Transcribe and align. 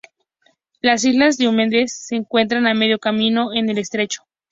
Las 0.81 1.05
Islas 1.05 1.37
Diómedes 1.37 1.93
se 2.07 2.15
encuentran 2.15 2.65
a 2.65 2.73
medio 2.73 2.97
camino 2.97 3.53
en 3.53 3.69
el 3.69 3.77
Estrecho. 3.77 4.23